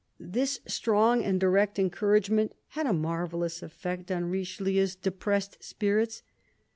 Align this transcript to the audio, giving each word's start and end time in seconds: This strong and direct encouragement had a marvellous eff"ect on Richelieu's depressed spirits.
This 0.19 0.61
strong 0.65 1.23
and 1.23 1.39
direct 1.39 1.77
encouragement 1.77 2.53
had 2.69 2.87
a 2.87 2.91
marvellous 2.91 3.61
eff"ect 3.61 4.09
on 4.11 4.31
Richelieu's 4.31 4.95
depressed 4.95 5.63
spirits. 5.63 6.23